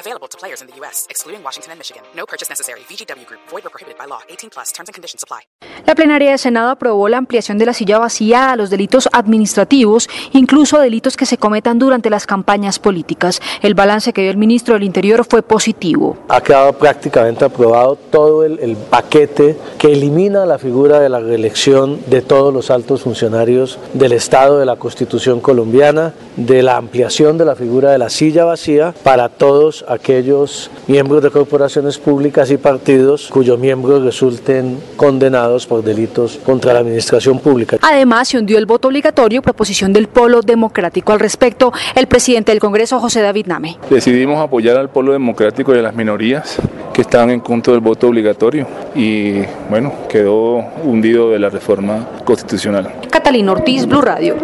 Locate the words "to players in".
0.28-0.68